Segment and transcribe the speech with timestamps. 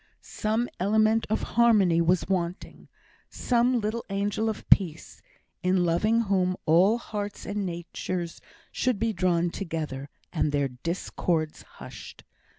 [0.23, 2.89] Some element of harmony was wanting
[3.29, 5.21] some little angel of peace,
[5.61, 8.41] in loving whom all hearts and natures
[8.71, 12.23] should be drawn together, and their discords hushed.